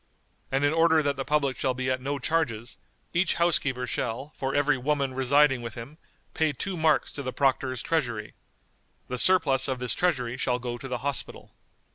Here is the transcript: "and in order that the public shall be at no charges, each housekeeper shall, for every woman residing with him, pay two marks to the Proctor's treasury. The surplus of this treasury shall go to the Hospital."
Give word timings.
"and 0.51 0.65
in 0.65 0.73
order 0.73 1.03
that 1.03 1.15
the 1.15 1.23
public 1.23 1.55
shall 1.59 1.75
be 1.75 1.87
at 1.91 2.01
no 2.01 2.17
charges, 2.17 2.79
each 3.13 3.35
housekeeper 3.35 3.85
shall, 3.85 4.33
for 4.35 4.55
every 4.55 4.75
woman 4.75 5.13
residing 5.13 5.61
with 5.61 5.75
him, 5.75 5.99
pay 6.33 6.51
two 6.51 6.75
marks 6.75 7.11
to 7.11 7.21
the 7.21 7.31
Proctor's 7.31 7.83
treasury. 7.83 8.33
The 9.09 9.19
surplus 9.19 9.67
of 9.67 9.77
this 9.77 9.93
treasury 9.93 10.37
shall 10.37 10.57
go 10.57 10.79
to 10.79 10.87
the 10.87 11.05
Hospital." 11.05 11.53